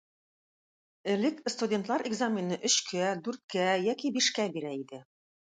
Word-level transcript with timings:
Элек 1.15 1.43
студентлар 1.55 2.05
экзаменны 2.11 2.57
өчкә, 2.71 3.13
дүрткә 3.29 3.71
яки 3.93 4.15
бишкә 4.19 4.51
бирә 4.57 4.77
иде. 4.83 5.05